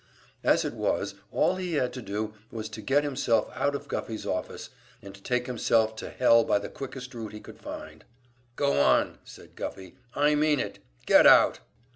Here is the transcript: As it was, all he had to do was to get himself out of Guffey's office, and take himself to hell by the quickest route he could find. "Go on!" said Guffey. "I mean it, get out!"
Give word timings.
As 0.43 0.65
it 0.65 0.73
was, 0.73 1.13
all 1.31 1.57
he 1.57 1.73
had 1.73 1.93
to 1.93 2.01
do 2.01 2.33
was 2.51 2.69
to 2.69 2.81
get 2.81 3.03
himself 3.03 3.51
out 3.53 3.75
of 3.75 3.87
Guffey's 3.87 4.25
office, 4.25 4.71
and 4.99 5.23
take 5.23 5.45
himself 5.45 5.95
to 5.97 6.09
hell 6.09 6.43
by 6.43 6.57
the 6.57 6.69
quickest 6.69 7.13
route 7.13 7.33
he 7.33 7.39
could 7.39 7.59
find. 7.59 8.03
"Go 8.55 8.79
on!" 8.81 9.19
said 9.23 9.55
Guffey. 9.55 9.97
"I 10.15 10.33
mean 10.33 10.59
it, 10.59 10.79
get 11.05 11.27
out!" 11.27 11.59